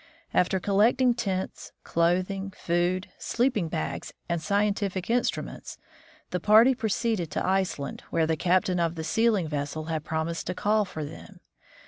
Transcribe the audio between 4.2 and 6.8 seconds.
and scientific instruments, the party